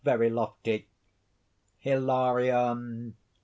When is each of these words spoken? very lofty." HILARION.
very 0.03 0.31
lofty." 0.31 0.87
HILARION. 1.77 3.15